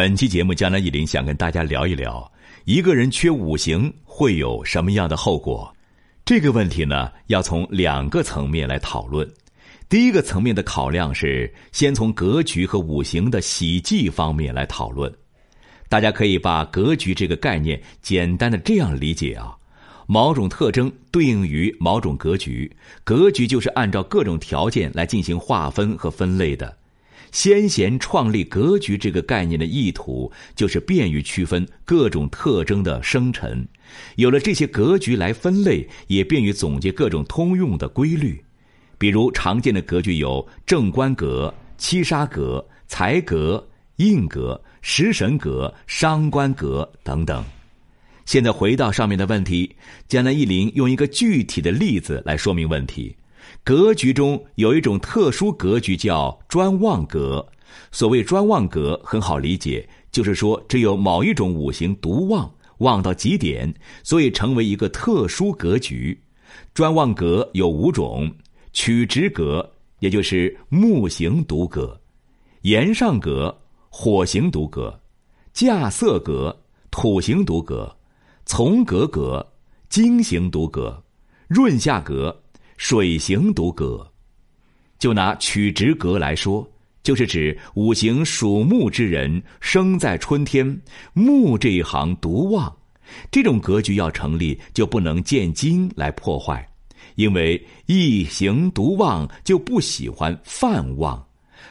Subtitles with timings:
[0.00, 2.32] 本期节目，江南一林想跟大家聊一聊，
[2.64, 5.70] 一个人缺五行会有什么样的后果？
[6.24, 9.30] 这个问题呢，要从两个层面来讨论。
[9.90, 15.14] 第一个层面的考量是，先从格局和五行的喜忌方面来讨论。
[15.90, 19.54] 大家可以把格局这个概念简单的这样理解啊：
[20.06, 22.74] 某种特征对应于某种格局，
[23.04, 26.74] 格局就是按照各种条件来进行划分和分类的。
[27.32, 33.66] 先贤创立格局这个概念的意图，就是便于区分各种特征的生成。
[34.16, 38.42] 有了这些格局来分类，也便于总结各种通用的规律。
[38.98, 47.44] 比如常见的格局有正官格、七杀格、财格、印格、食神格、伤官格等等。
[48.26, 49.74] 现在回到上面的问题，
[50.06, 53.16] 江南一林用一个具体的例子来说明问题。
[53.62, 57.46] 格局中有一种特殊格局叫专旺格。
[57.92, 66.20] 所谓专旺格很好理解，就是说只有某一种五行独旺，旺到极点，所以成为一个特殊格局。
[66.74, 68.32] 专旺格有五种：
[68.72, 71.96] 曲直格，也就是木行独格；
[72.62, 73.56] 炎上格，
[73.88, 74.92] 火行独格；
[75.52, 77.96] 架色格，土行独格；
[78.46, 79.46] 从格格，
[79.88, 81.02] 金行独格；
[81.46, 82.39] 润下格。
[82.80, 84.10] 水行独格，
[84.98, 86.66] 就拿曲直格来说，
[87.02, 90.80] 就是指五行属木之人生在春天，
[91.12, 92.74] 木这一行独旺，
[93.30, 96.66] 这种格局要成立，就不能见金来破坏，
[97.16, 101.22] 因为一行独旺就不喜欢泛旺，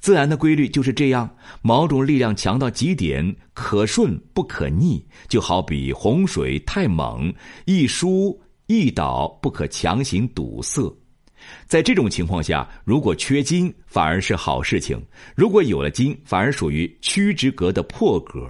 [0.00, 1.28] 自然的规律就是这样。
[1.62, 7.32] 某种力量强到极点，可顺不可逆，就好比洪水太猛，
[7.64, 8.38] 一疏。
[8.70, 10.96] 一倒不可强行堵塞，
[11.66, 14.96] 在这种情况下，如果缺金反而是好事情；
[15.34, 18.48] 如果有了金，反而属于曲直格的破格。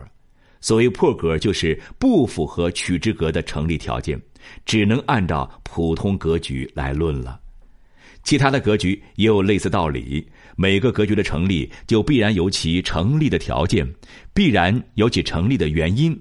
[0.61, 4.21] 所谓破格，就是不符合曲直格的成立条件，
[4.67, 7.41] 只能按照普通格局来论了。
[8.23, 13.91] 其他的格局也有类似道理，每个格局的成立就必然有其成立的条件，
[14.35, 16.15] 必然有其成立的原因。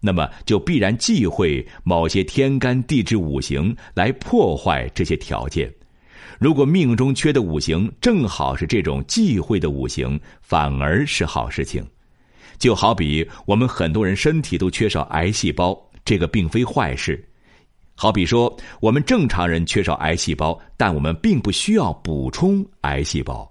[0.00, 5.72] 那么就必然忌讳某些天干地支五行来破坏这些条件。
[6.38, 11.84] 如果命中缺的五行正好是这种忌讳的五行，反而是好事情。
[12.58, 17.22] 就好比我们很多人身体都缺少癌细胞，这个并非坏事。
[17.94, 23.50] 好比说，我们正常人缺少癌细胞，但我们并不需要补充癌细胞。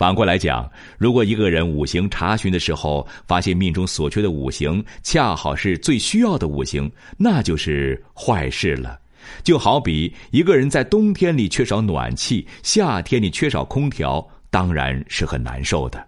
[0.00, 0.66] 反过来讲，
[0.96, 8.98] 如果一个人五行查询的时候发现命中所缺的五行恰好是最需要的五行，那就是坏事了。
[9.42, 16.02] 就好比一个人在冬天里缺少暖气，夏天里缺少空调，当然是很难受的。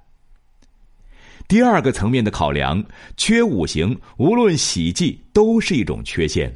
[1.46, 2.82] 第二个层面的考量，
[3.18, 6.50] 缺五行无论喜忌都是一种缺陷。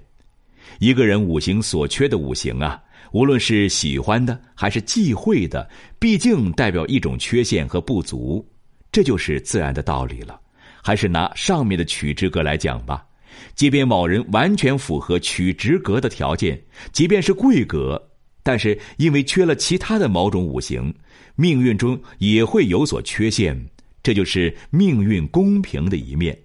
[0.79, 2.81] 一个人五行所缺的五行啊。
[3.16, 5.66] 无论是喜欢的还是忌讳的，
[5.99, 8.47] 毕竟代表一种缺陷和不足，
[8.93, 10.38] 这就是自然的道理了。
[10.82, 13.06] 还是拿上面的曲直格来讲吧，
[13.54, 16.62] 即便某人完全符合曲直格的条件，
[16.93, 18.10] 即便是贵格，
[18.43, 20.94] 但是因为缺了其他的某种五行，
[21.37, 23.59] 命运中也会有所缺陷。
[24.03, 26.38] 这就是命运公平的一面，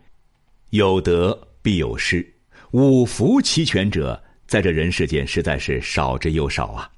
[0.69, 2.25] 有得必有失，
[2.71, 4.23] 五福齐全者。
[4.51, 6.91] 在这人世间，实在是少之又少啊。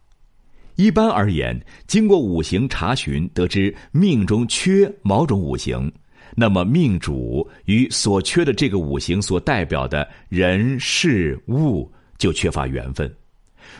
[0.73, 1.55] 一般而言，
[1.85, 5.91] 经过五行查询，得知命中缺某种五行，
[6.35, 11.87] 那么命主与所缺的这个五行所代表的人事物
[12.17, 13.15] 就缺乏缘分。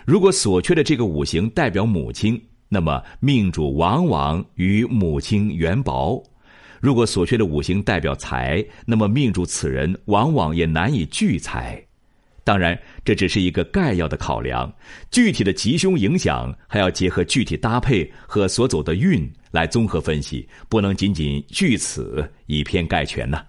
[0.05, 6.23] 如果所缺的这个五行代表母亲，那么命主往往与母亲缘薄；
[6.79, 11.83] 如果所缺的五行代表财，那么命主此人往往也难以聚财。
[12.45, 14.69] 当然，这只是一个概要的考量，
[15.11, 23.41] 具体的吉凶影响还要结合具体搭配和所走的运来综合分析，不能仅仅据此以偏概全呢。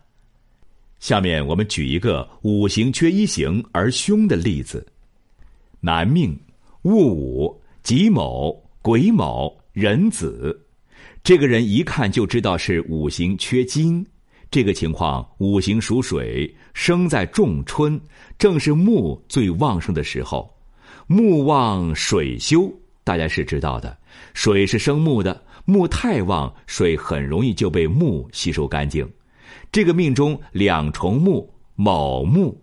[1.00, 4.87] 下面我们举一个五行缺一行而凶的例子：
[5.81, 6.38] 男命
[6.82, 10.67] 戊午、己卯、癸卯、壬子，
[11.25, 14.06] 这个人一看就知道是五行缺金。
[14.55, 18.01] 这个情况，五行属水，生在仲春，
[18.39, 20.49] 正是木最旺盛的时候。
[21.09, 22.73] 木旺水休，
[23.03, 23.99] 大家是知道的。
[24.33, 29.05] 水是生木的，木太旺，水很容易就被木吸收干净。
[29.73, 32.57] 这个命中两重木，卯木，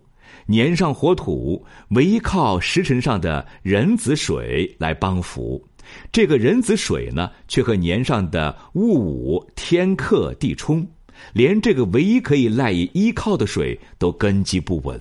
[0.46, 5.62] 年上火土，唯一靠时辰上的壬子水来帮扶。
[6.10, 10.88] 这个壬子水呢，却和年上的戊午天克地冲。
[11.32, 15.00] 连这个唯一可以赖以依靠的水都根基不稳。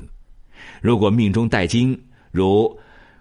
[0.82, 2.00] 如果命中带金，
[2.32, 2.78] 如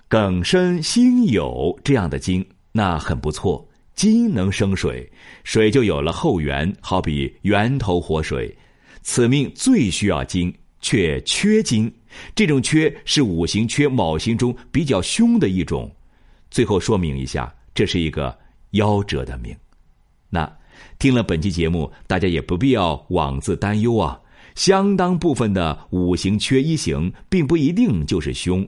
[0.09, 3.67] 庚申辛酉这样的金，那很不错。
[3.95, 5.11] 金能生水，
[5.45, 8.57] 水就有了后援，好比源头活水。
[9.03, 11.93] 此命最需要金，却缺金。
[12.35, 15.91] 这种缺是五行缺卯星中比较凶的一种。
[16.51, 18.37] 最后说明一下，这是一个
[18.73, 19.55] 夭折的命。
[20.29, 20.51] 那
[20.99, 24.21] 听了本期节目，大家也不必要妄自担忧啊。
[24.55, 28.67] 相当部分的五行缺一行，并不一定就是凶，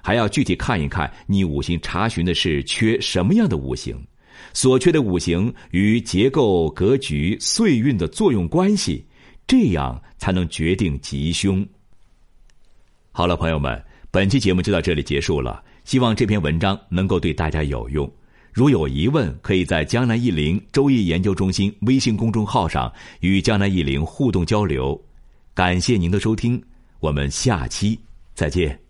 [0.00, 3.96] 还要具体看一看你五行查询的是缺什么样的五行，
[4.52, 9.04] 所缺的五行与结构、格局、岁运的作用关系，
[9.46, 11.66] 这样才能决定吉凶。
[13.10, 15.62] 好了，朋友们，本期节目就到这里结束了。
[15.84, 18.10] 希望这篇文章能够对大家有用。
[18.54, 24.98] 如有疑问，可以在江南易林周易研究中心微信公众号上与江南易林互动交流。
[25.54, 26.62] 感谢您的收听，
[27.00, 27.98] 我们下期
[28.32, 28.83] 再见。